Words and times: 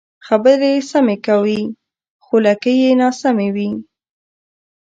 خبرې 0.27 0.71
سمې 0.91 1.17
کوې 1.25 1.61
خو 2.23 2.35
لکۍ 2.45 2.75
یې 2.83 2.91
ناسمې 3.01 3.47
وي. 3.55 3.69